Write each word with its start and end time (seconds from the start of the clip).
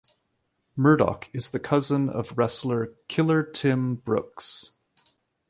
Murdoch 0.75 1.29
is 1.31 1.51
the 1.51 1.59
cousin 1.59 2.09
of 2.09 2.35
wrestler 2.35 2.95
Killer 3.07 3.43
Tim 3.43 3.93
Brooks. 3.97 4.79